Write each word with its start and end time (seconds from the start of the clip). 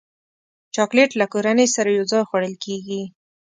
چاکلېټ 0.75 1.11
له 1.19 1.25
کورنۍ 1.33 1.67
سره 1.75 1.89
یوځای 1.97 2.23
خوړل 2.29 2.55
کېږي. 2.63 3.01